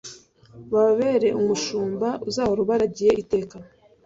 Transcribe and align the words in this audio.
babere 0.71 1.27
umushumba, 1.41 2.07
uzahore 2.29 2.59
ubaragiye 2.63 3.11
iteka 3.23 3.57